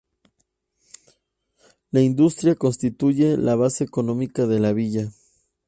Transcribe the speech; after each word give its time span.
La 1.91 2.01
industria 2.01 2.55
constituye 2.55 3.37
la 3.37 3.55
base 3.55 3.83
económica 3.83 4.47
de 4.47 4.59
la 4.59 4.73
villa. 4.73 5.07